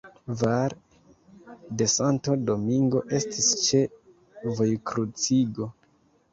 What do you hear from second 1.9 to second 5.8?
Santo Domingo estis ĉe vojkruciĝo.